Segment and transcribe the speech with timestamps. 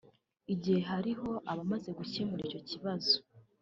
[0.45, 3.15] mu gihe hariho abamaze gukemura icyo kibazo